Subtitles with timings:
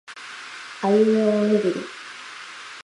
[0.81, 1.75] あいうえおおにぎり